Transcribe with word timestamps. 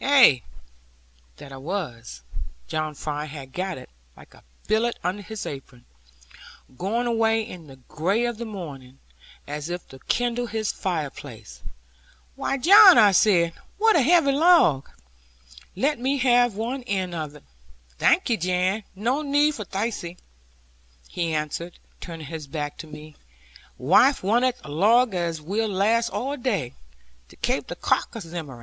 Ay, 0.00 0.40
that 1.36 1.52
I 1.52 1.58
was; 1.58 2.22
John 2.66 2.94
Fry 2.94 3.26
had 3.26 3.52
got 3.52 3.76
it, 3.76 3.90
like 4.16 4.32
a 4.32 4.42
billet 4.66 4.98
under 5.04 5.20
his 5.20 5.44
apron, 5.44 5.84
going 6.78 7.06
away 7.06 7.42
in 7.46 7.66
the 7.66 7.76
gray 7.76 8.24
of 8.24 8.38
the 8.38 8.46
morning, 8.46 9.00
as 9.46 9.68
if 9.68 9.86
to 9.90 9.98
kindle 10.08 10.46
his 10.46 10.72
fireplace. 10.72 11.60
'Why, 12.36 12.56
John,' 12.56 12.96
I 12.96 13.12
said, 13.12 13.52
'what 13.76 13.94
a 13.94 14.00
heavy 14.00 14.32
log! 14.32 14.88
Let 15.76 15.98
me 15.98 16.16
have 16.16 16.54
one 16.54 16.84
end 16.84 17.14
of 17.14 17.34
it.' 17.36 17.44
'Thank'e, 17.98 18.38
Jan, 18.40 18.84
no 18.96 19.20
need 19.20 19.60
of 19.60 19.68
thiccy,' 19.68 20.16
he 21.06 21.34
answered, 21.34 21.78
turning 22.00 22.28
his 22.28 22.46
back 22.46 22.78
to 22.78 22.86
me; 22.86 23.14
'waife 23.76 24.22
wanteth 24.22 24.58
a 24.64 24.70
log 24.70 25.14
as 25.14 25.42
will 25.42 25.68
last 25.68 26.08
all 26.08 26.34
day, 26.38 26.72
to 27.28 27.36
kape 27.36 27.66
the 27.66 27.76
crock 27.76 28.16
a 28.16 28.22
zimmerin.' 28.22 28.60